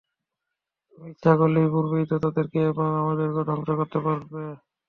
তুমি 0.87 1.07
ইচ্ছা 1.13 1.31
করলে 1.39 1.59
পূর্বেই 1.73 2.05
তো 2.11 2.15
তাদেরকে 2.23 2.59
এবং 2.71 2.87
আমাকেও 3.01 3.45
ধ্বংস 3.49 3.67
করতে 3.79 3.99
পারতে। 4.05 4.39